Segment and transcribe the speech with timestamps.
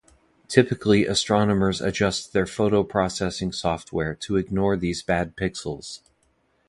[0.47, 5.99] Typically astronomers adjust their photo-processing software to ignore these bad pixels.